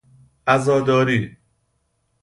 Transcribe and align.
عزاداری 0.47 1.37